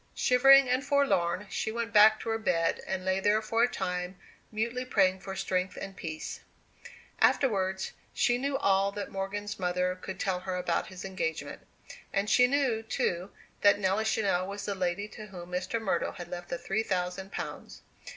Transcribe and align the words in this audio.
Shivering 0.15 0.67
and 0.67 0.83
forlorn, 0.83 1.45
she 1.51 1.71
went 1.71 1.93
back 1.93 2.19
to 2.21 2.29
her 2.29 2.39
bed, 2.39 2.81
and 2.87 3.05
lay 3.05 3.19
there 3.19 3.39
for 3.39 3.61
a 3.61 3.67
time, 3.67 4.17
mutely 4.51 4.83
praying 4.83 5.19
for 5.19 5.35
strength 5.35 5.77
and 5.79 5.95
peace. 5.95 6.39
Afterwards, 7.19 7.91
she 8.11 8.39
knew 8.39 8.57
all 8.57 8.91
that 8.93 9.11
Morgan's 9.11 9.59
mother 9.59 9.95
could 9.95 10.19
tell 10.19 10.39
her 10.39 10.55
about 10.55 10.87
his 10.87 11.05
engagement. 11.05 11.61
And 12.11 12.31
she 12.31 12.47
knew, 12.47 12.81
too, 12.81 13.29
that 13.61 13.77
Nelly 13.77 14.05
Channell 14.05 14.47
was 14.47 14.65
the 14.65 14.73
lady 14.73 15.07
to 15.09 15.27
whom 15.27 15.51
Mr. 15.51 15.79
Myrtle 15.79 16.13
had 16.13 16.29
left 16.29 16.49
the 16.49 16.57
three 16.57 16.81
thousand 16.81 17.31
pounds. 17.31 17.83